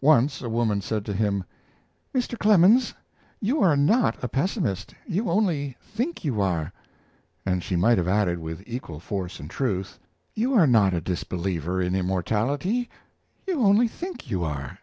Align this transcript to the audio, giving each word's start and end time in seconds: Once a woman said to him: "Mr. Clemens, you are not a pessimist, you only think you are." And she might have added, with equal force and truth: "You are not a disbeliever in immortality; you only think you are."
Once 0.00 0.40
a 0.40 0.48
woman 0.48 0.80
said 0.80 1.04
to 1.04 1.12
him: 1.12 1.44
"Mr. 2.14 2.38
Clemens, 2.38 2.94
you 3.38 3.60
are 3.60 3.76
not 3.76 4.16
a 4.24 4.26
pessimist, 4.26 4.94
you 5.06 5.28
only 5.28 5.76
think 5.82 6.24
you 6.24 6.40
are." 6.40 6.72
And 7.44 7.62
she 7.62 7.76
might 7.76 7.98
have 7.98 8.08
added, 8.08 8.38
with 8.38 8.64
equal 8.66 8.98
force 8.98 9.38
and 9.38 9.50
truth: 9.50 9.98
"You 10.34 10.54
are 10.54 10.66
not 10.66 10.94
a 10.94 11.02
disbeliever 11.02 11.82
in 11.82 11.94
immortality; 11.94 12.88
you 13.46 13.60
only 13.60 13.88
think 13.88 14.30
you 14.30 14.42
are." 14.42 14.78